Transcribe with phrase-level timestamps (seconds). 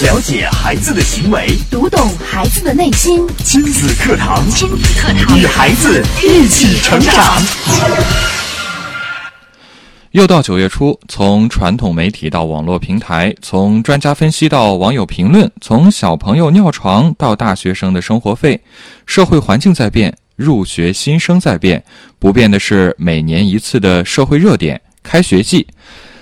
[0.00, 3.26] 了解孩子的行为，读懂孩子的内心。
[3.38, 7.42] 亲子课堂，亲子课堂，与孩子一起成长。
[10.12, 18.60] 又到九月初，从传统媒体到网络平台，从专家分析到网友评论，从小朋友尿床到大学生的生活费，
[19.04, 21.82] 社会环境在变，入学新生在变，
[22.20, 25.66] 不变的是每年一次的社会热点——开学季。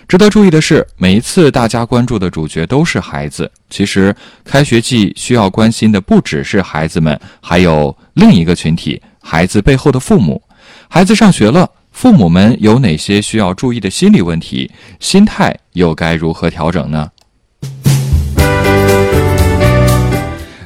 [0.09, 3.51] 值得注意的是，每一次大家关注的主角都是孩子。
[3.69, 4.15] 其实，
[4.45, 10.41] 开学季需要关心的不只是孩子们，还有另一个群体——孩子背后的父母。
[10.89, 14.71] 孩子上学了，父母们有哪些需要注意的心理问题？
[15.01, 17.11] 心态又该如何调整呢？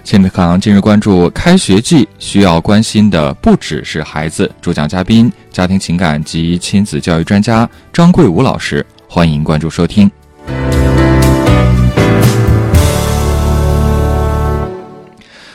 [0.05, 4.51] 亲子课堂今日关注：开学季需要关心的不只是孩子。
[4.61, 8.85] 主讲嘉宾：家庭情感及亲子教育专家张桂武老师。
[9.13, 10.09] 欢迎关注收听。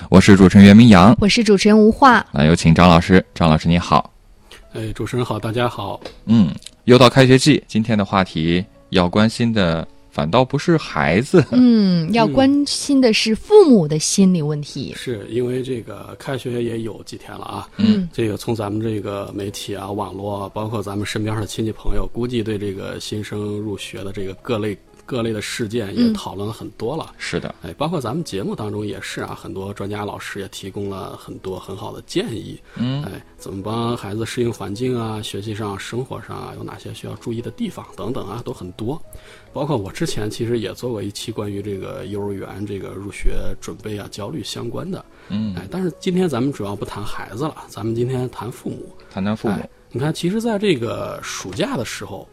[0.10, 2.26] 我是主持人袁明阳，我是主持人吴化。
[2.34, 3.26] 来有请张老师。
[3.34, 4.12] 张老师你好。
[4.74, 6.02] 哎，主持人好，大家好。
[6.26, 6.54] 嗯，
[6.84, 14.94] 又到开学季，今天的话题要关心的反倒不是孩子，嗯，要关心的是父母的心理问题。
[14.96, 17.68] 是因为这个开学也有几天了啊。
[17.76, 24.78] 嗯，这个从咱们这个媒体啊、网络，包括咱们身边的亲戚朋友，估计对这个新生入学的这个各类。
[25.06, 39.02] 各类的事件也讨论了很多了，是的，哎，包括咱们节目当中也是啊，很多专家老师也提供了很多很好的建议，嗯，哎，怎么帮孩子适应环境啊，学习上、生活上啊，有哪些需要注意的地方等等啊，都很多。
[39.54, 49.70] 包括我之前其实也做过一期关于这个幼儿园这个入学准备啊、焦虑相关的，嗯，哎，但是今天咱们主要不谈孩子了，咱们今天谈父母，谈谈父母。
[49.92, 52.28] 你看，其实在这个暑假的时候，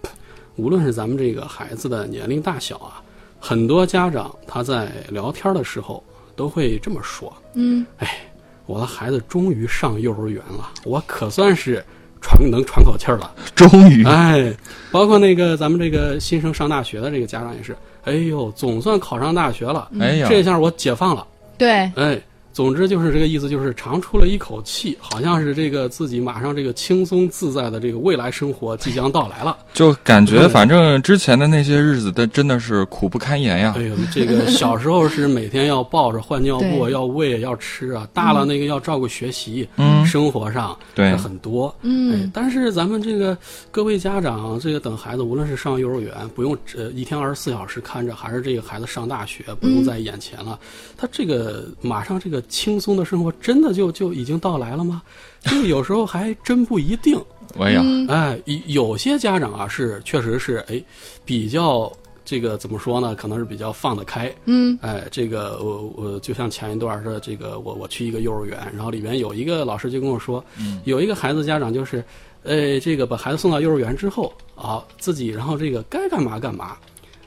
[0.57, 3.03] 无论是咱们这个孩子的年龄大小啊。
[3.45, 6.01] 很多家长他在聊天的时候
[6.37, 8.21] 都会这么说：“嗯，哎，
[8.67, 11.85] 我的孩子终于上幼儿园了，我可算是
[12.21, 13.35] 喘能喘口气儿了。
[13.57, 14.55] 终于，哎，
[14.93, 21.27] 包括那个咱们这个新生上大学的这个家长也是，哎呦，总算考上大学了，哎呀，这下我解放了。
[21.59, 33.73] 对，哎。”总之就是这个意思，就是长出了一口气，好像是这个自己马上这个轻松自在的这个未来生活即将到来了，就感觉反正之前的那些日子的真的是苦不堪言呀。
[33.77, 41.17] 哎呦，这个小时候是每天要抱着换尿布，要喂，要吃啊，大了那个要照顾学习，嗯，生活上对。
[41.17, 43.37] 很多，嗯，但是咱们这个
[43.71, 50.59] 各位家长，这个等孩子无论是上幼儿园，不用呃一天二十四小时看着，还是这个孩子上大学不用在眼前了，
[50.97, 52.42] 他这个马上这个。
[52.49, 55.03] 轻松的生活真的就就已经到来了吗？
[55.43, 57.21] 这个有时候还真不一定。
[57.59, 60.83] 哎呀，哎，有些家长啊是确实是哎，
[61.25, 61.93] 比较
[62.25, 63.15] 这个怎么说呢？
[63.15, 64.33] 可能是比较放得开。
[64.47, 70.43] 嗯，哎，这个我我就像前一段的这个我我去一个幼儿园，然后里面有一个老师就跟我说，
[70.85, 72.03] 有一个孩子家长就是，
[72.45, 76.77] 哎，这个把孩子送到幼儿园之后啊，自己然后这个该干嘛干嘛。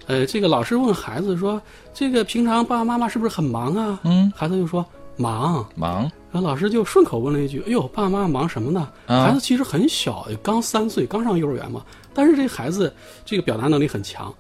[0.08, 1.62] 呃，这个老师问孩子说，
[1.94, 4.00] 这个平常爸爸妈妈是不是很忙啊？
[4.06, 4.84] 嗯，孩子就说。
[5.18, 11.84] 忙忙，然后老师就顺口问了一句：“哎呦，爸爸妈妈忙什么呢？”孩子其实很小，刚三岁，刚上幼儿园嘛。
[12.14, 12.94] 但是这孩子
[13.26, 14.34] 这个表达能力很强，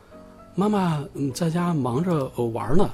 [0.53, 2.89] 妈妈嗯在家忙着玩呢。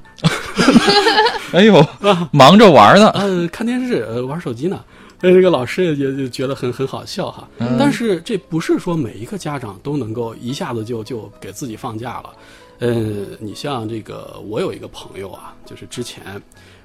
[1.53, 1.84] 哎呦，
[2.31, 4.80] 忙着玩呢，呃，看电视，呃，玩手机呢。
[5.20, 7.47] 那这个老师也就觉得很很好笑哈。
[7.78, 12.34] 但是这不是说每一个家长都能够一下子就就给自己放假了。
[12.80, 16.41] 呃，你像这个，我有一个朋友啊，就是之前。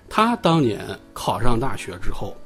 [0.08, 2.36] 他当年考上大学之后，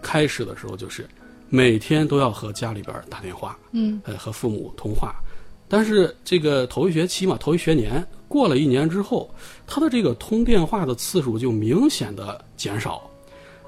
[0.00, 1.06] 开始的时候就是
[1.48, 5.14] 每天都要和家里边打电话，嗯，呃，和父母通话。
[5.68, 9.32] 但是这个头一学期嘛，头一学年过了一年之后，
[9.66, 13.08] 他的这个通电话的次数就明显的减少，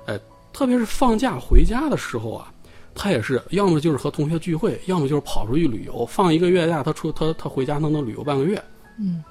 [0.07, 0.19] 哎，
[0.53, 2.53] 特别是放假回家的时候啊，
[2.95, 6.05] 他也是要么就是和同学聚会，要么就是跑出去旅游。
[6.05, 8.63] 放一个月假，他出他他回家能能旅游半个月。
[8.99, 9.25] 嗯，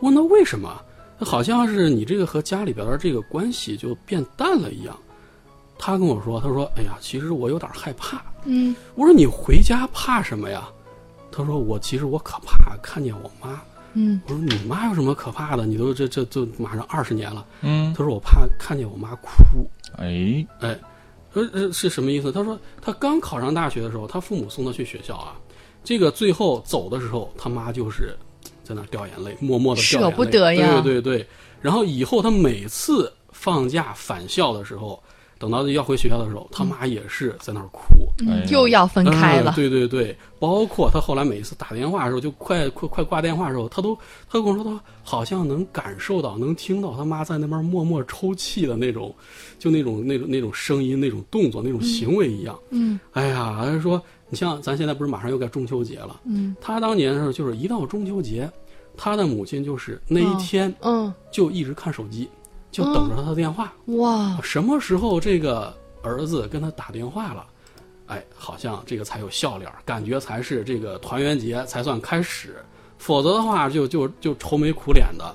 [0.00, 0.80] 问他为什么？
[1.20, 4.96] 好像是你这个和家里边的这个关系就变淡了一样。
[5.78, 10.68] 他跟我说：“他说，哎呀，其实我有点害怕。”嗯，我说：“你回家怕什么呀？”
[11.32, 13.62] 他说：“我其实我可怕看见我妈。”
[13.94, 15.64] 嗯，我说：“你妈有什么可怕的？
[15.64, 19.30] 你都这这这马上二十年了。”嗯，他说：“我怕看见我妈哭。”
[19.96, 20.78] 哎哎，
[21.32, 22.30] 说呃是什么意思？
[22.30, 25.34] 他说他刚考上大学的时候，他父母送他去学校啊，
[25.82, 28.14] 这个最后走的时候，他妈就是。
[28.70, 30.80] 在那掉眼泪，默默的掉眼泪，舍不得呀。
[30.80, 31.26] 对对对，
[31.60, 35.02] 然后以后他每次放假返校的时候，
[35.38, 37.82] 等到要回学校的时候，他妈也是在那儿哭。
[38.50, 39.54] 又要分开了嗯。
[39.56, 43.96] 对对对，包括他后来每一次打电话的时候，就快快快挂电话的时候，他都
[44.28, 49.14] 他跟我说，他好像能感受到、能听到他妈在那边默默抽泣的那种，
[49.58, 52.56] 就那种那种那种声音、那种动作、那种行为一样。
[52.70, 54.00] 嗯哎呀，说，
[54.30, 58.48] 你像咱现在不是马上又该中秋节了，嗯他当年的时候就是一到中秋节，
[58.96, 62.30] 他的母亲就是那一天嗯，就一直看手机，
[62.70, 63.72] 就等着他的电话。
[63.86, 67.44] 哇，什么时候这个儿子跟他打电话了，
[68.06, 72.64] 哎，好像这个才有笑脸，感觉才是这个团圆节才算开始，
[72.98, 75.34] 否则的话就就就愁眉苦脸的。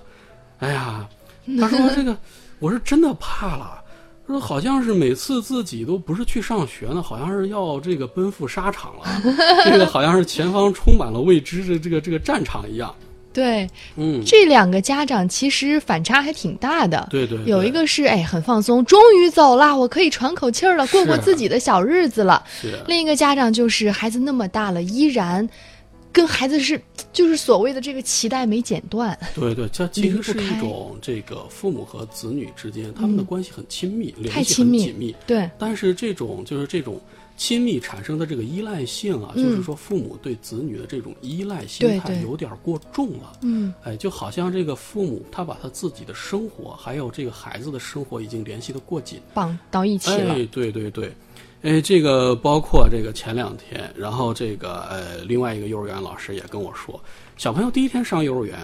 [0.60, 1.06] 哎呀，
[1.60, 2.18] 他说这个
[2.60, 3.84] 我是真的怕了。
[4.28, 9.22] 说好像是每次自己都不是去上学呢，好像是要这个奔赴沙场了，
[9.66, 12.94] 这个好像是前方充满了未知的这个这个战场一样。
[13.32, 17.06] 对，嗯，这两个家长其实反差还挺大的。
[17.12, 22.42] 对对对有一个是哎很放松，终于走了，我可以喘口气儿了，过过自己的小日子了。
[22.62, 25.48] 是另一个家长就是孩子那么大了，依然
[26.16, 26.82] 跟孩子是
[27.12, 29.18] 就是所谓的这个脐带没剪断。
[29.36, 35.16] 对对，这其实是一种这个父母和子女之间他们的关系很亲密，联系太亲密很紧密。
[35.28, 37.02] 对，但是这种就是这种
[37.36, 43.38] 亲密产生的这个依赖性啊，嗯就是说父母对子女的这种依赖心态有点过重了。
[43.42, 49.20] 嗯，哎，就好像这个父母他把他自己的生活还有这个孩子的生活已经联系的过紧。
[49.34, 50.34] 绑到一起了。
[50.34, 51.14] 哎，对对对，
[51.66, 57.04] 哎，这个包括这个前两天，然后这个呃，另外一个幼儿园老师也跟我说，
[57.38, 58.56] 小朋友第一天上幼儿园，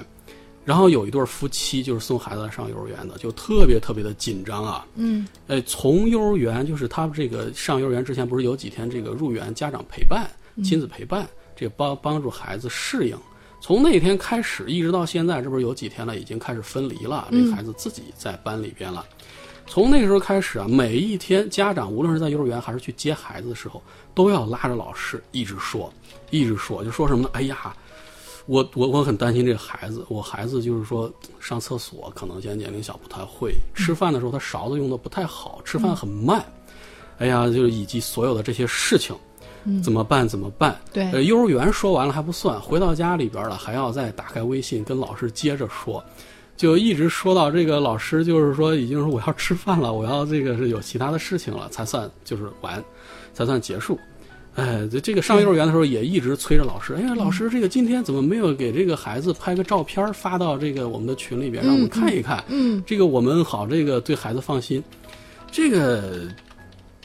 [0.63, 4.85] 然后有一对夫妻就是送孩子上幼儿园的，就特别特别的紧张啊。
[4.93, 10.29] 嗯呃，从幼儿园就是他们这个上幼儿园之前，不是有几天这个入园家长陪伴、
[10.63, 13.17] 亲子陪伴，这个帮帮助孩子适应。
[13.59, 19.03] 从那天开始一直到现在，这不是有几天了，已经开始分离了，这个孩子自己在班里边了。
[19.67, 23.81] 从那个时候开始啊，每一天家长无论是在幼儿园还是去接孩子的时候，
[24.13, 25.91] 都要拉着老师一直说，
[26.29, 27.29] 一直说，就说什么呢？
[27.33, 27.75] 哎呀，
[28.47, 36.43] 我我我很担心这个孩子，我孩子就是说上厕所可能现在年龄小不太会，吃饭的时候他勺子用的不太好，吃饭很慢，
[37.17, 39.15] 哎呀，就是以及所有的这些事情。
[39.83, 40.27] 怎么办？
[40.27, 40.75] 怎么办？
[40.91, 46.03] 对呃，幼儿园说完了还不算，回到家里边了还要再打开微信跟老师接着说，
[46.61, 52.83] 就一直说到这个老师就是说已经说我要吃饭了，我要这个是有其他的事情了才算就是完，
[53.33, 53.97] 才算结束。
[54.53, 64.83] 哎，这这个上幼儿园的时候也一直催着老师，哎呀，老师，这个今天怎么没有给这个孩子拍个照片发到这个我们的群里边，让我们看一看，嗯这个我们好这个对孩子放心。
[65.49, 66.27] 这个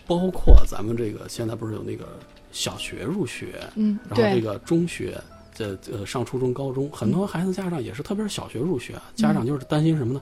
[0.06, 2.05] 包括咱们这个现在不是有那个
[2.52, 5.19] 小学入学，嗯，对，然后这个中学，
[5.56, 10.20] 这呃上初中、高中，很多孩子家长也是，特别是小学入学，家长就是担心什么呢？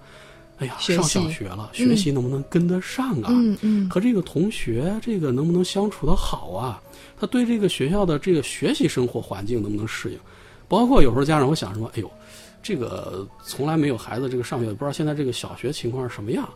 [0.59, 3.27] 哎呀，上小学了，学习能不能跟得上啊？
[3.31, 6.81] 嗯嗯和这个同学这个能不能相处的好啊？
[7.19, 10.19] 他对这个学校的这个学习生活环境能不能适应？
[10.69, 11.91] 包括有时候家长会想什么？
[11.97, 12.09] 哎呦，
[12.63, 16.49] 这个从来没有孩子这个上学，不知道现在这个小学情况是什么样？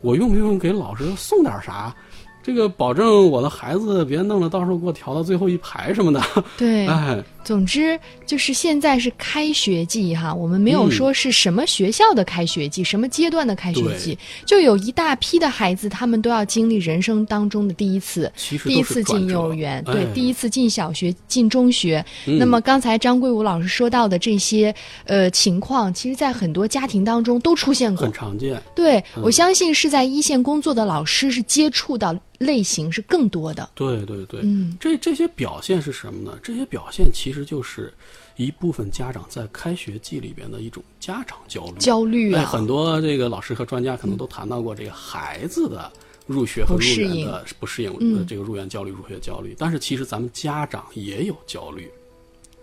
[0.00, 1.94] 我用不用给老师送点啥？
[2.44, 6.22] 这个保证我的孩子别弄了，到时候给我调到最后一排什么的。
[6.58, 6.86] 对。
[6.94, 18.30] 哎，总之就是现在是开学季哈，我们没有嗯说是什么学校的开学季，什么阶段的开学季，就有一大批的孩子，他们都要经历人生当中的第一次。
[18.64, 22.04] 第一次进幼儿园，哎对，第一次进小学、进中学。
[22.26, 24.74] 嗯那么刚才张桂武老师说到的这些
[25.06, 28.12] 呃情况，其实在很多家庭当中都出现过很。
[28.12, 28.60] 常见。
[28.74, 33.68] 对，嗯我相信是在一线工作的老师是接触到类型是更多的。
[33.74, 36.38] 对对对，嗯这这些表现是什么呢？
[36.42, 37.92] 这些表现其实就是
[38.36, 41.72] 一部分家长在开学季里边的一种家长焦虑。
[41.74, 45.90] 哎，焦虑啊，很多这个老师和专家可能都谈到过这个孩子的
[46.26, 49.54] 入学和入园的不适应，嗯呃这个入园焦虑、入学焦虑。
[49.58, 51.90] 但是其实咱们家长也有焦虑。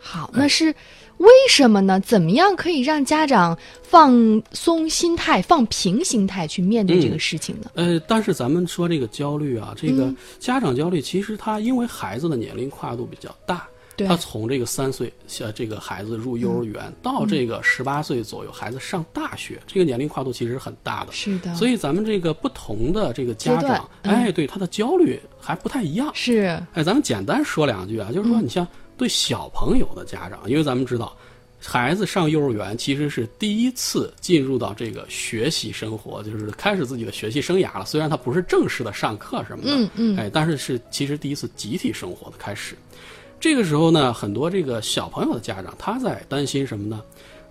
[0.01, 0.73] 好，那是
[1.17, 1.99] 为什么呢？
[1.99, 7.69] 怎么样可以让家长放松心态、放平心态去面对这个事情呢？
[7.75, 10.17] 呃，但是咱们说这个焦虑啊，这个嗯。
[10.39, 13.67] 家长焦虑，其实他因为孩子的年龄跨度比较大，
[14.07, 16.93] 他从这个三岁，像这个孩子入幼儿园、嗯。
[17.03, 21.11] 到这个十八岁左右，孩子上大学，这个年龄跨度其实很大的。
[21.11, 24.11] 是的，所以咱们这个不同的这个家长，嗯。
[24.11, 26.09] 哎，对他的焦虑还不太一样。
[26.15, 26.59] 是。
[26.73, 28.31] 哎，咱们简单说两句啊，就是嗯。
[28.31, 28.67] 说，你像
[29.01, 31.17] 对小朋友的家长，因为咱们知道，
[31.59, 37.83] 孩子上幼儿园其实是第一次进入到这个学习生活，就是开始自己的学习生涯了。
[37.83, 42.75] 虽然他不是正式的上课什么的，嗯嗯哎，但是是其实第一次集体生活的开始。
[43.39, 47.01] 这个时候呢，很多这个小朋友的家长他在担心什么呢？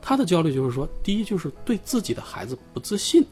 [0.00, 3.26] 他的焦虑就是说，第一就是对自己的孩子不自信，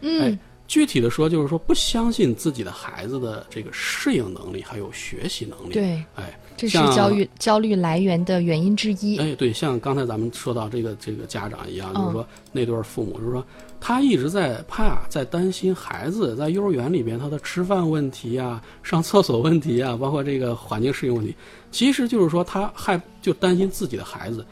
[0.00, 0.38] 嗯哎，
[0.72, 5.74] 具体的说，就是说不相信自己的孩子的这个适应能力还有学习能力。
[5.74, 9.18] 对，哎，这是焦虑焦虑来源的原因之一。
[9.18, 13.44] 哎，对，像刚才咱们说到这个这个家长一样，就是嗯说那对父母，就是说
[13.78, 21.36] 他一直在怕，在担心孩子在幼儿园里边他的吃饭问题啊、上厕所问题啊，包括这个环境适应问题，
[21.70, 24.42] 其实就是说他害就担心自己的孩子。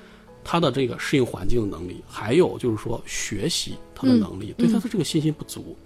[0.43, 5.77] 他的这个适应环境的能力，还有就是说学习他的能力，对他的这个信心不足。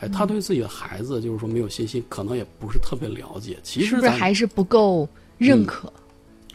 [0.00, 3.58] 哎，他对自己的孩子就是说没有信心，可能也不是特别了解。
[3.62, 5.92] 其实咱不是还是不够认可？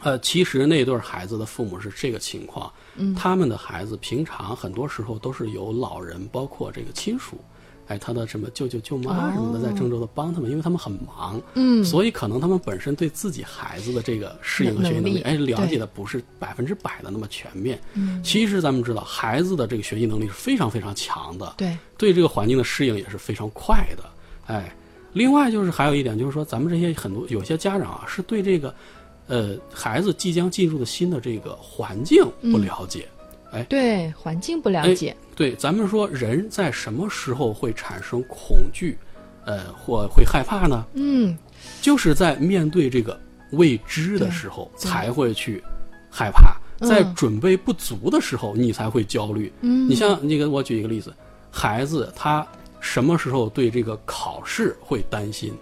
[0.01, 7.37] 呃，其实那对孩子的父母是这个情况，嗯他们的孩子平常很多时候都是由老人，包括这个亲属，
[7.87, 17.79] 哎，他的什么舅舅舅妈什么的在郑州的帮他们，因为他们很忙，哦嗯，所以可能他们本身对自己孩子的这个适应和学习能力，能力哎，了解的不是百分之百的那么全面。
[17.93, 24.03] 嗯其实咱们知道，孩子的这个学习能力是非常非常强的，对，对这个环境的适应也是非常快的。
[24.47, 24.73] 哎，
[25.11, 28.73] 另外就是还有一点，就是说咱们这些很多有些家长啊，是对这个，
[29.27, 33.07] 呃，孩子即将进入的新的这个环境不了解。
[33.69, 38.97] 对环境不了哎解，对，咱们说人在什么时候会产生恐惧，
[39.45, 40.83] 呃，或会害怕呢？
[40.93, 41.37] 嗯，
[41.81, 43.19] 就是在面对这个
[43.51, 45.61] 未知的时候才会去
[46.09, 49.51] 害怕，嗯在准备不足的时候你才会焦虑。
[49.61, 51.13] 嗯你像那个，我举一个例子，
[51.51, 52.45] 孩子他
[52.79, 55.53] 什么时候对这个考试会担心？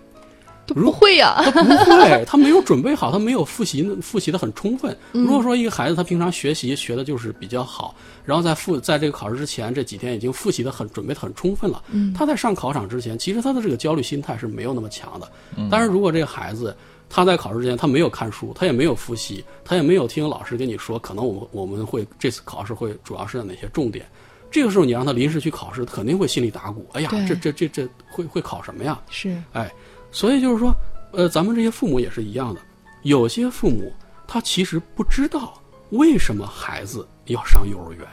[0.74, 4.96] 都不会呀、他不会，他没有准备好，他没有复习复习的很充分。
[5.13, 15.30] 嗯如果说一个孩子他平常学习学的就是比较好，然后在复在这个考试之前这几天已经复习的很准备的很充分了，嗯他在上考场之前，其实他的这个焦虑心态是没有那么强的。
[15.58, 16.75] 嗯当然，如果这个孩子
[17.10, 24.06] 他在考试之前他没有看书，他也没有复习，他也没有听老师跟你说，可能我们我们会这次考试会主要是在哪些重点。
[24.50, 26.86] 这个时候你让他临时去考试，肯定会心里打鼓。
[26.92, 29.00] 哎呀，这这这这会会考什么呀？
[29.10, 29.72] 是，哎，
[30.12, 30.75] 所以就是说，
[31.12, 32.62] 呃，咱们这些父母也是一样的，
[33.03, 33.91] 有些父母
[34.27, 35.53] 他其实不知道
[35.89, 38.08] 为什么孩子要上幼儿园，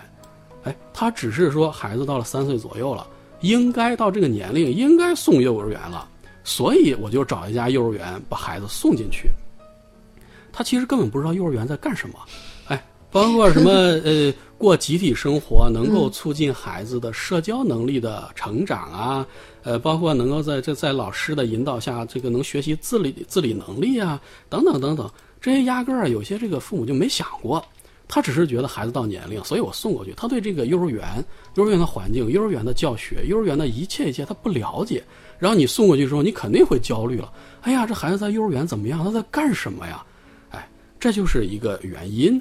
[0.65, 3.07] 哎，他只是说孩子到了三岁左右了，
[3.41, 6.09] 应该到这个年龄应该送幼儿园了，
[6.45, 9.29] 所以我就找一家幼儿园把孩子送进去。
[10.53, 12.19] 他其实根本不知道幼儿园在干什么，
[13.11, 13.71] 包括什么
[14.05, 19.27] 呃，过集体生活能够促进孩子的社交能力的成长啊，
[19.63, 25.11] 呃，包括能够在这在老师的引导下，这个能学习自理自理能力啊，等等等等，
[25.41, 27.65] 这些压根儿有些这个父母就没想过。
[28.11, 30.15] 他只是觉得孩子到年龄，所以我送过去。
[30.17, 31.23] 他对这个幼儿园、
[31.57, 35.05] 幼儿园的环境、幼儿园的教学、幼儿园的一切一切他不了解。
[35.39, 37.31] 然后你送过去之后，你肯定会焦虑了。
[37.61, 39.05] 哎呀，这孩子在幼儿园怎么样？
[39.05, 40.03] 他在干什么呀？
[40.51, 40.67] 哎，
[40.99, 42.41] 这就是一个原因。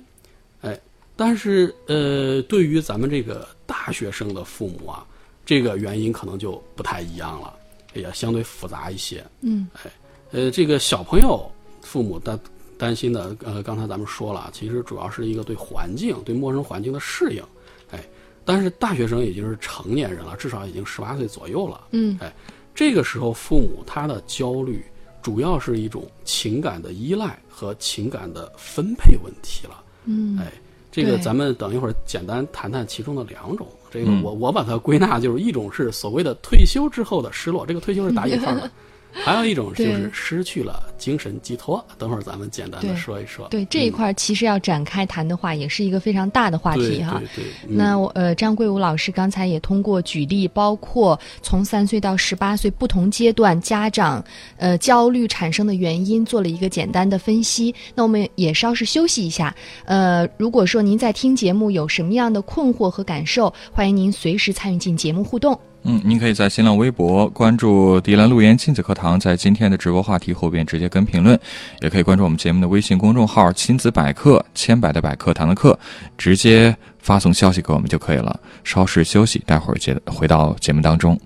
[1.18, 5.06] 哎，但是呃，对于咱们这个大学生的父母啊，
[5.46, 7.54] 这个原因可能就不太一样了，
[7.94, 9.26] 也相对复杂一些。
[9.42, 9.92] 嗯，哎，
[10.32, 11.50] 呃，这个小朋友
[11.82, 12.40] 父母担
[12.78, 17.44] 担心的，呃，刚才咱们说了，其实主要是一个对环境、对陌生环境的适应。
[17.92, 18.06] 哎，
[18.46, 21.88] 但是大学生已经是成年人了，至少已经十八岁左右了。
[21.92, 22.32] 嗯，哎，
[22.76, 24.84] 这个时候父母他的焦虑，
[25.24, 29.84] 主要是一种情感的依赖和情感的分配问题了。
[30.06, 30.52] 嗯，哎，
[30.91, 33.67] 这个咱们等一会儿简单谈谈其中的两种。
[33.91, 34.24] 这个嗯。
[34.24, 38.70] 我我把它归纳就是一种是所谓的退休之后的失落，这个退休是打引号的，
[39.12, 41.84] 还有一种就是失去了精神寄托。
[41.98, 43.48] 等会儿咱们简单的说一说。
[43.50, 47.22] 对这一块儿其实要展开谈的话，也是一个非常大的话题哈。
[47.36, 54.24] 对对，嗯那我呃，张桂武老师刚才也通过举例，包括从三岁到十八岁不同阶段家长
[54.58, 57.74] 呃焦虑产生的原因，做了一个简单的分析。
[57.96, 59.56] 那我们也稍事休息一下。
[59.86, 65.60] 呃，如果说您在听节目有什么样的困惑和感受，欢迎您随时参与进节目互动。
[65.89, 71.39] 嗯，您可以在新浪微博关注“迪兰路言亲子课堂”，在今天的直播话题后边直接跟评论，
[71.79, 75.79] 也可以关注我们节目的微信公众号“亲子百科”，千百的百课堂的课，
[76.17, 78.38] 直接发送消息给我们就可以了。
[78.65, 81.17] 稍事休息，待会儿接回到节目当中。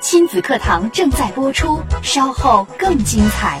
[0.00, 3.60] 亲子课堂正在播出，稍后更精彩。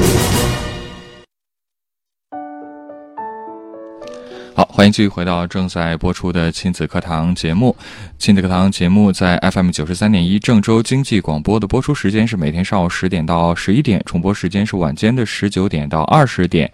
[4.53, 7.73] 好，欢迎继续回到正在播出的亲子课堂节目。
[8.19, 16.69] 亲子课堂节目在 FM 九十三点一郑州经济广播的播出时间是每天上午十点到十一点，重播时间是晚间的十九点到二十点。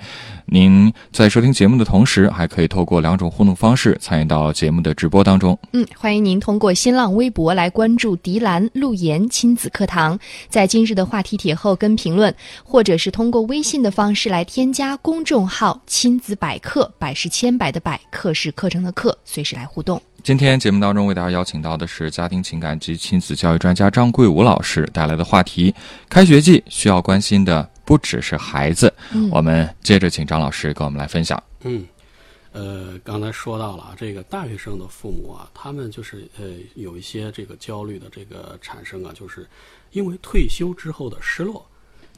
[0.50, 5.58] 您在收听节目的同时，还可以透过两种互动方式参与到节目的直播当中。
[5.74, 10.18] 嗯，欢迎您通过新浪微博来关注迪兰路言亲子课堂，
[10.50, 20.02] 在今日的话题帖后跟评论，或者是通过微信的方式来添加公众号“亲子百科”，百事千百的百，课是课程的课，随时来互动。
[20.24, 25.74] 今天节目当中为大家邀请到的是家庭情感及亲子教育专家张桂武老师带来的话题：
[26.10, 28.94] 开学季需要关心的不只是孩子。
[29.14, 31.42] 嗯我们接着请张老师跟我们来分享。
[31.62, 31.86] 嗯，
[32.52, 36.46] 呃，刚才说到了啊，这个大学生的父母啊，他们就是呃
[36.76, 39.48] 有一些这个焦虑的这个产生啊，就是
[39.92, 41.66] 因为退休之后的失落。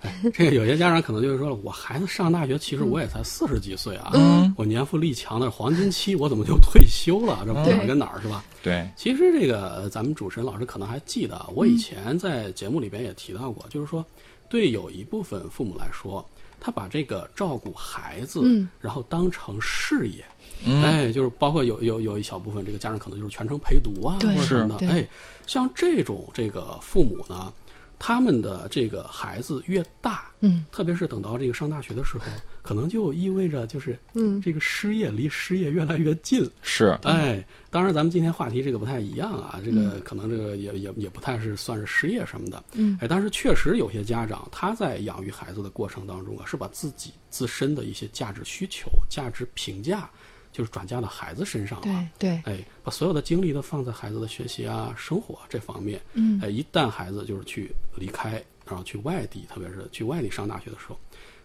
[0.02, 7.44] 哎， 这个有些家长可能就是说了，我孩子上大学，其实我也才四十几岁啊，嗯我年富力强的黄金期，我怎么就退休了？
[7.46, 8.44] 这哪儿跟哪儿是吧？
[8.64, 14.06] 对，其实这个呃咱们主持人老师可能还记得，啊，我以前在节目里边也提到过，就是说，
[14.50, 16.26] 对有一部分父母来说，
[16.60, 18.68] 他把这个照顾孩子，嗯。
[18.80, 20.24] 然后当成事业，
[20.66, 20.82] 嗯。
[20.84, 25.08] 哎，就是包括有有有一小部分这个家长可能就是全程陪读啊，或者什么哎，
[25.48, 27.52] 像这种这个父母呢，
[28.00, 32.24] 他们的这个孩子越大，嗯，特别是等到这个上大学的时候，
[32.64, 34.42] 可能就意味着就是，嗯。
[34.42, 36.50] 这个失业离失业越来越近。
[36.62, 50.10] 是，哎，当然，咱们今天话题这个不太一样啊，这嗯个可能这个也也也不太是算是失业什么的，嗯，哎，但是确实有些家长他在养育孩子的过程当中啊，是把自己自身的一些价值需求、价值评价，
[50.52, 52.10] 就是转嫁到孩子身上了。
[52.18, 56.02] 对对，哎，把所有的精力都放在孩子的学习啊、生活这方面。
[56.14, 60.98] 嗯哎，一旦孩子就是去离开，然后去外地，特别是去外地上大学的时候，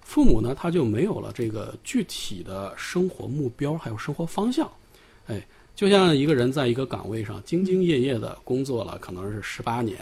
[0.03, 4.71] 父母呢他就没有了这个具体的生活目标，还有生活方向。
[5.27, 9.99] 哎，就像一个人在一个岗位上兢兢业业的工作了，可能是十八年，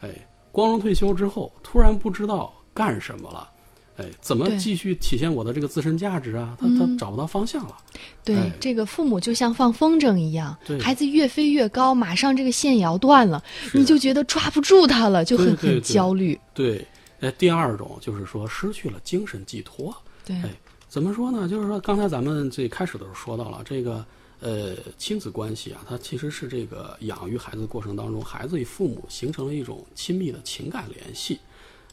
[0.00, 0.10] 哎，
[0.50, 3.50] 光荣退休之后，突然不知道干什么了。
[3.96, 6.56] 哎，怎么继续体现我的这个自身价值啊？
[6.58, 7.76] 他他嗯找不到方向了。
[8.24, 13.42] 对，哎这个父母就像放风筝一样对，孩子越飞越高，马上这个线摇断了，
[13.74, 16.38] 你就觉得抓不住他了，就很很焦虑。
[16.54, 16.86] 对，
[17.20, 19.94] 呃，第二种就是说失去了精神寄托。
[20.24, 20.50] 对，哎，
[20.88, 21.48] 怎么说呢？
[21.48, 24.04] 就是说，刚才咱们最开始的时候说到了这个，
[24.40, 31.38] 呃，亲子关系啊，它其实是这个养育孩子的过程当中，孩子与父母形成了一种亲密的情感联系。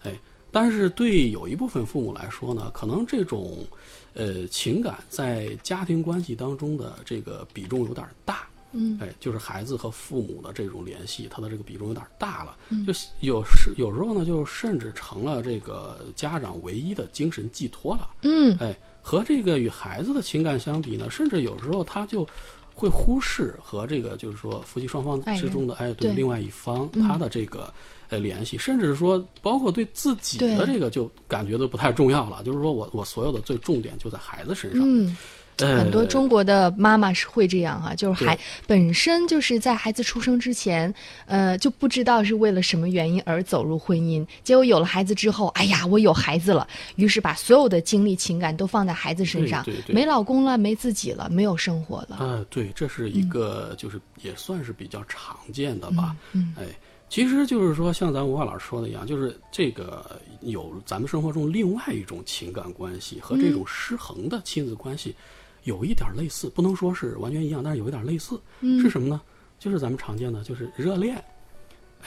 [0.03, 0.13] 哎，
[0.51, 3.65] 但是对有一部分父母来说呢，可能这种，
[4.13, 8.47] 呃，情感在家庭关系当中的这个比重有点大。
[8.71, 12.85] 嗯，哎，就是孩子和父母的这种联系，他的这个比重有点大了，嗯。
[12.85, 18.07] 就有时有时候呢，就甚至成了这个家长唯一的精神寄托了。
[18.21, 22.27] 嗯，哎，和这个与孩子的情感相比呢，甚至有时候他就
[22.75, 26.13] 会忽视和这个就是说夫妻双方之中的哎对对。
[26.13, 27.01] 另外一方嗯。
[27.07, 27.73] 他的这个
[28.09, 34.81] 呃联系，甚至说包括对自己的这个就感觉都不太重要了，就是说我我所有的最重点就在孩子身上。
[34.83, 35.15] 嗯。
[35.61, 40.93] 呃很多中国的妈妈是会这样哈、就是孩本身就是在孩子出生之前，
[41.25, 52.15] 呃，就不知道是为了什么原因而走入婚姻，结果有了孩子之后，哎呀，我有孩子了，于是把所有的精力、情感都放在孩子身上，对对对没老公了，没自己了，没有生活了。
[52.15, 56.15] 啊，对，这是一个就是也算是比较常见的吧。
[56.31, 56.63] 嗯哎，
[57.09, 60.05] 其实就是说，像咱文化老师说的一样，就是这个
[60.41, 65.15] 有咱们生活中另外一种情感关系和这种失衡的亲子关系
[65.63, 68.39] 有一点类似，不能说是完全一样，但是有一点类似。
[68.61, 69.19] 嗯是什么呢？
[69.57, 71.21] 就是咱们常见的，就是热恋。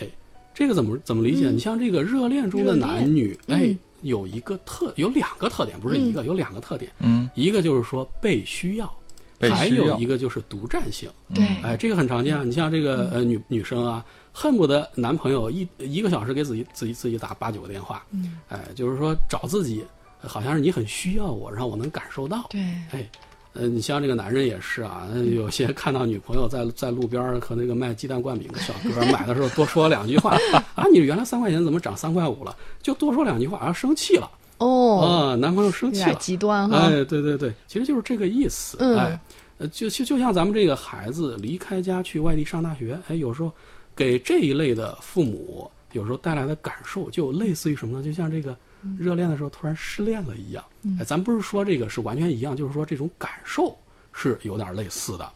[0.01, 0.09] 哎，
[0.55, 1.51] 这个怎么怎么理解？
[1.51, 6.91] 你像这个热恋中的男女，哎嗯，有一个特有两个特点，不是一个，有两个特点。
[7.01, 8.91] 嗯，一个就是说被需要，
[9.39, 11.11] 被还需要有一个就是独占性。
[11.35, 12.43] 对，哎，这个很常见啊。
[12.45, 19.85] 你像这个呃女女生啊，恨不得男朋友一一个小时给自己自己自己打八九个电话，嗯，哎，就是说找自己，
[20.21, 22.47] 好像是你很需要我，然后我能感受到。
[22.49, 23.09] 对，哎，
[23.53, 30.37] 呃，你像这个男人也是啊，有些看到女朋友在 在路边儿和那个卖鸡蛋灌饼的小哥买的时候多说两句话。
[30.75, 32.57] 啊，你原来三块钱怎么涨三块五了？
[32.83, 34.31] 就多说两句话，然后生气了。
[34.59, 36.79] 哦，啊，男朋友生气了，极端哈。
[36.79, 38.79] 哎，对对对，其实就是这个意思。
[38.81, 38.97] 嗯。
[38.97, 39.21] 哎，
[39.59, 43.53] 呃，就就就像咱们这个孩子离开家去外地上大学，哎，有时候
[43.95, 48.05] 给这一类的父母，有时候带来的感受就类似于什么呢？
[48.05, 48.57] 就像这个
[48.99, 50.65] 热恋的时候突然失恋了一样。
[50.99, 53.77] 哎，咱不是说这个是完全一样，就是说这种感受
[54.13, 55.33] 是有点类似的。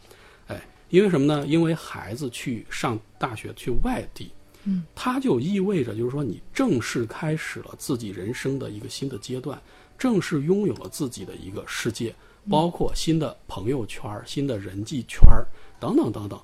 [0.47, 1.45] 哎，因为什么呢？
[1.45, 4.31] 因为孩子去上大学去外地。
[4.63, 9.57] 嗯，它就意味着，就是说，你正式开始了自己人生的一个新的阶段，
[9.97, 12.13] 正式拥有了自己的一个世界，
[12.49, 15.47] 包括新的朋友圈、新的人际圈儿
[15.79, 16.37] 等等等等。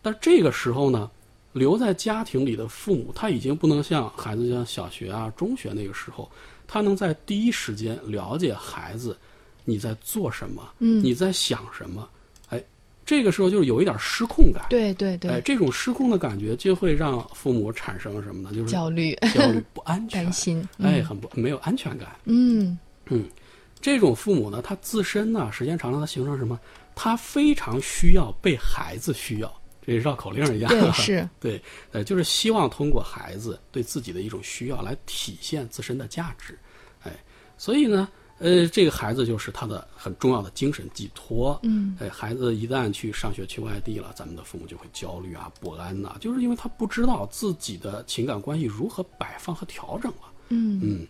[0.00, 1.10] 但这个时候呢，
[1.56, 6.30] 留在家庭里的父母，他已经不能像孩子像小学啊、中学那个时候，
[6.66, 9.16] 他能在第一时间了解孩子
[9.64, 12.06] 你在做什么，嗯你在想什么。
[12.50, 12.62] 哎，
[13.06, 14.66] 这个时候就是有一点失控感。
[14.68, 18.54] 对对哎，对，这种失控的感觉就会让父母产生什么呢？
[18.54, 22.14] 就是焦虑、焦虑、不安 全担，心，哎，嗯很不没有安全感。
[22.24, 23.24] 嗯嗯，
[23.80, 26.60] 这种父母呢，他自身呢，时间长了，他形成什么？
[26.94, 30.68] 他非常需要被孩子需要，这绕口令一样。
[30.68, 36.58] 对是， 对，呃，就是希望通过孩子对自己的一种需要来体现自身的价值。
[37.04, 37.12] 哎，
[37.56, 41.58] 所以呢，呃，这个孩子就是他的很重要的精神寄托。
[41.62, 50.32] 嗯，哎，孩子一旦去上学去外地了，咱们的父母就会焦虑啊、不安呐、就是因为他不知道自己的情感关系如何摆放和调整了。
[50.48, 51.06] 嗯嗯，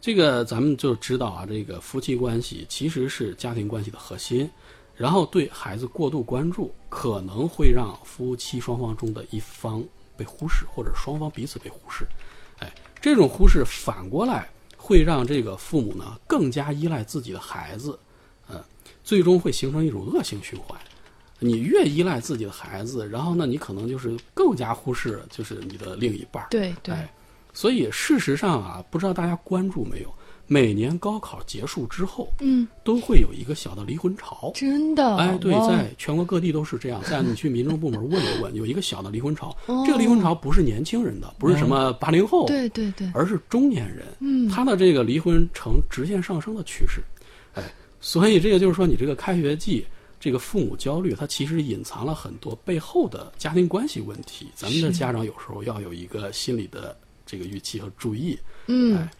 [0.00, 4.48] 这个咱们就知道啊，这个夫妻关系其实是家庭关系的核心，
[4.96, 9.84] 然后对孩子过度关注，可能会让夫妻双方中的一方
[10.16, 12.06] 被忽视，或者双方彼此被忽视。
[12.60, 17.98] 哎，这种忽视反过来会让这个父母呢更加依赖自己的孩子，
[18.48, 18.64] 呃，
[19.04, 20.80] 最终会形成一种恶性循环。
[21.38, 26.46] 你越依赖自己的孩子，然后呢，你可能就是更加忽视就是你的另一半儿。
[26.48, 27.12] 对对，哎，
[27.52, 30.14] 所以事实上啊，不知道大家关注没有？
[30.48, 34.52] 每年高考结束之后，嗯，都会有一个小的离婚潮。
[34.54, 37.02] 真的，哎，对，在全国各地都是这样。
[37.02, 39.48] 在你去民政部门问一问， 有一个小的离婚潮。
[39.66, 44.06] 哦这个离婚潮不是年轻人的，不是什么八零后，对对对，而是中年人。
[44.20, 47.02] 嗯他的这个离婚呈直线上升的趋势。
[47.54, 47.62] 哎，
[48.00, 49.84] 所以这个就是说，你这个开学季，
[50.20, 54.48] 这个父母焦虑，它其实隐藏了很多背后的家庭关系问题。
[54.54, 58.38] 咱们的家长有时候要有一个心理的这个预期和注意。
[58.68, 59.10] 嗯哎。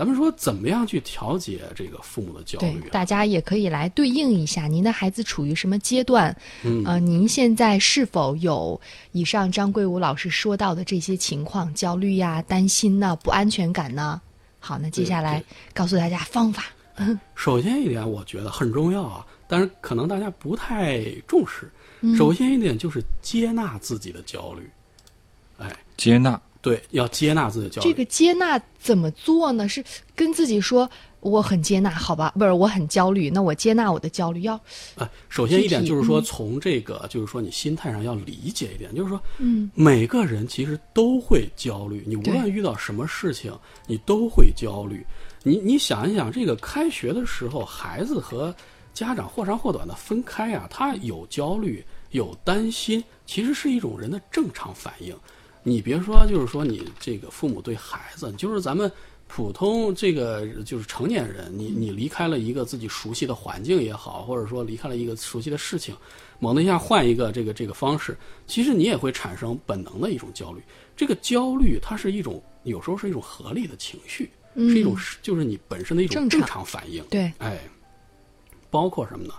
[0.00, 2.88] 咱们说怎么样去调节这个父母的焦虑，啊？
[2.90, 6.34] 大家也可以来对应一下，您的孩子处于什么阶段？
[6.64, 8.80] 嗯呃，您现在是否有
[9.12, 14.18] 以上张桂武老师说到的这些情况，焦虑呀、担心呐、不安全感呢？
[14.58, 16.64] 好，那接下来告诉大家方法。
[17.34, 21.70] 首先一点，我觉得很重要啊，但是可能大家不太重视。
[22.00, 24.66] 嗯首先一点就是接纳自己的焦虑，
[25.58, 27.88] 哎，接纳，对，要接纳自己的焦虑。
[27.88, 29.68] 这个接纳怎么做呢？
[29.68, 29.82] 是
[30.14, 30.88] 跟自己说
[31.20, 32.32] 我很接纳，好吧？
[32.36, 34.54] 不是，我很焦虑，那我接纳我的焦虑，要
[34.94, 43.52] 啊，首先一点就是说，嗯从这个就是说你心态上要理解一点，就是说，嗯，每个人其实都会焦虑，你无论遇到什么事情，
[43.86, 45.04] 你都会焦虑。
[45.42, 48.54] 你你想一想，这个开学的时候，孩子和
[48.92, 55.16] 家长或长或短的分开啊，他有焦虑，有担心，其实是一种人的正常反应。
[55.62, 58.90] 你别说，就是说你这个父母对孩子，就是咱们
[59.26, 65.94] 普通这个就是成年人，你你离开了一个自己熟悉的环境也好，或者说离开了一个熟悉的事情，
[66.38, 70.62] 猛的一下换一个这个这个方式，其实你也会产生本能的一种焦虑。
[70.96, 77.04] 这个焦虑它是一种有时候是一种合理的情绪，是一种就是你本身的一种正常反应。
[77.04, 77.58] 对，哎，
[78.70, 79.34] 包括什么呢？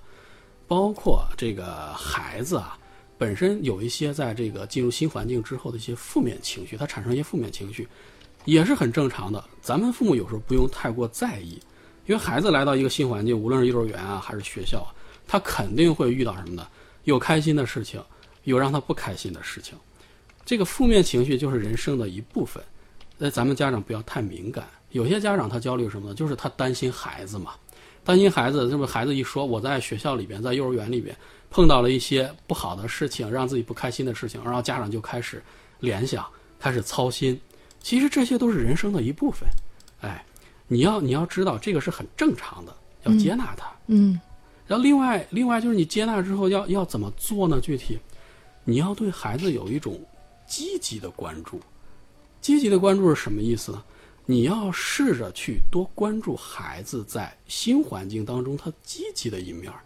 [0.68, 2.78] 包括这个孩子啊，
[3.22, 7.88] 本身有一些在这个进入新环境之后的一些负面情绪，他产生一些负面情绪，
[8.46, 9.44] 也是很正常的。
[9.62, 11.62] 咱们父母有时候不用太过在意，
[12.08, 14.84] 因为孩子来到一个新环境，无论是幼儿园啊还是学校，
[15.28, 16.68] 他肯定会遇到什么呢？
[17.04, 18.04] 有开心的事情，
[18.46, 19.78] 有让他不开心的事情。
[20.44, 22.64] 这个负面情绪就是人生的一部分。
[23.20, 24.68] 那咱们家长不要太敏感。
[24.90, 26.16] 有些家长他焦虑什么呢？
[26.16, 27.52] 就是他担心孩子嘛，
[28.04, 31.16] 担心孩子，这不孩子一说我在学校里边，在幼儿园里边
[31.52, 35.44] 碰到了一些不好的事情，让自己不开心的事情，然后家长就开始
[35.80, 36.26] 联想，
[36.58, 37.40] 开始操心。
[37.82, 39.48] 其实这些都是人生的一部分。
[40.00, 40.26] 哎，
[40.68, 43.72] 你要你要知道，这个是很正常的，要接纳它。
[43.88, 44.20] 嗯
[44.68, 47.60] 然后另外另外就是你接纳之后要要怎么做呢？
[47.60, 48.00] 具体
[48.64, 50.00] 你要对孩子有一种
[50.48, 51.60] 积极的关注。
[52.40, 53.84] 积极的关注是什么意思呢？
[54.26, 59.84] 你要试着去多关注孩子在新环境当中他积极的一面儿。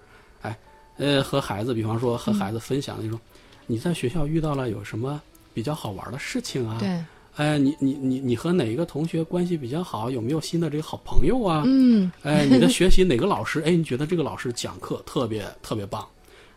[0.98, 3.20] 哎，呃，和孩子，比方说和孩子分享那种，
[3.68, 5.22] 你在学校遇到了有什么
[5.54, 6.78] 比较好玩的事情啊？
[6.80, 7.04] 对，
[7.36, 10.10] 哎，你你你你和哪一个同学关系比较好？
[10.10, 11.64] 有没有新的这个好朋友啊？
[11.66, 13.62] 嗯哎，你的学习哪个老师？
[13.62, 16.08] 哎，你觉得这个老师讲课特别特别棒？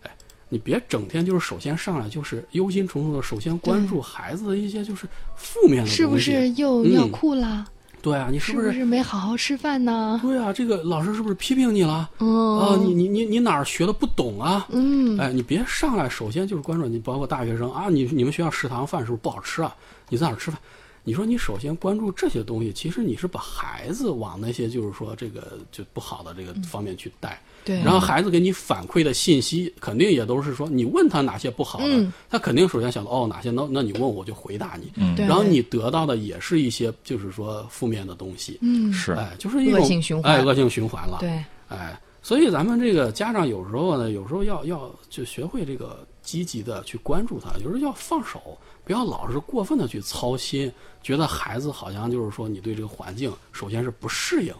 [0.02, 0.10] 哎，
[0.48, 5.96] 你别整天就是首先上来就是忧心忡忡的，首先关注孩子的一些就是负面的东西。
[5.96, 7.66] 是不是又嗯尿裤啦？
[8.00, 8.84] 对啊，你是不是？
[8.84, 10.18] 没好好吃饭呢？
[10.22, 12.08] 对啊，这个老师是不是批评你了？
[12.20, 14.66] 嗯啊，你你你你哪儿学的不懂啊？
[14.70, 19.74] 嗯哎，你别上来首先就是关注你，包括大学生啊，你你们学校食堂饭是不是不好吃啊？
[20.08, 20.60] 你在哪儿吃饭？
[21.08, 27.40] 你说你首先关注这些东西，其实你是把孩子往那些就是说这个就不好的这个方面去带。
[27.64, 32.12] 对，然后孩子给你反馈的信息，肯定也都是说，你问他哪些不好的，嗯。
[32.28, 35.16] 他肯定首先想到哦哪些，那那你问我就回答你，嗯。
[35.16, 39.12] 然后你得到的也是一些就是说负面的东西，嗯，是。
[39.12, 50.70] 哎，就是一种恶性循环哎，恶性循环了，对，哎，所以咱们这个家长有时候呢，有时候要要就学会这个积极的去关注他，有时候要放手，不要老是过分的去操心，
[51.02, 54.54] 觉得孩子好像就是说你对这个环境首先是不适应，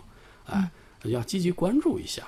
[0.46, 0.70] 哎，
[1.04, 2.22] 要积极关注一下。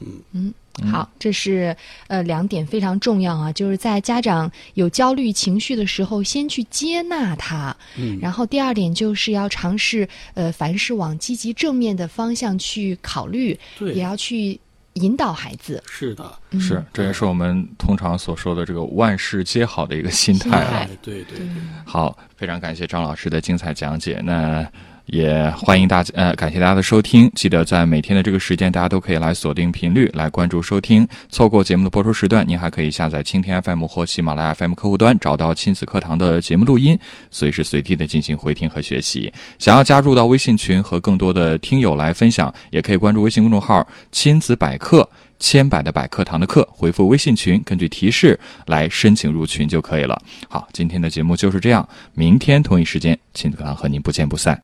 [0.00, 0.52] 嗯嗯。
[0.90, 1.74] 好，这是
[2.08, 8.18] 呃两点非常重要啊，就是在家长有焦虑情绪的时候，先去接纳他，嗯。
[8.20, 13.94] 然后第二点就是要尝试呃凡事往积极正面的方向去考虑，对。
[13.94, 14.60] 也要去
[14.94, 15.82] 引导孩子。
[15.86, 20.70] 是的，是，这也是我们通常所说的这个万事皆好的一个心态啊。
[20.78, 21.46] 哎，对对对，
[21.84, 24.20] 好，非常感谢张老师的精彩讲解。
[24.24, 24.66] 那
[25.06, 27.30] 也欢迎大家，呃，感谢大家的收听。
[27.34, 31.06] 记得在每天的这个时间，大家都可以来锁定频率，来关注收听。
[31.28, 36.98] 错过节目的播出时段，您还可以下载蜻蜓 FM 或喜马拉雅 FM 客户端，找到亲子课堂的节目录音，
[37.30, 39.32] 随时随地的进行回听和学习。
[39.58, 45.08] 想要加入到微信群和更多的听友来分享，也可以关注微信公众号“亲子百科”。
[45.40, 50.18] 千百的百课堂的课，回复微信群，根据提示来申请入群就可以了。
[50.48, 54.58] 好，今天的节目就是这样，明天同一时间，亲子课堂和您不见不散。